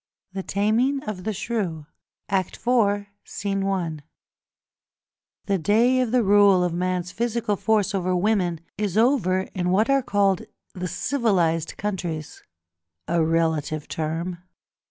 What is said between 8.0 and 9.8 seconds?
women is over in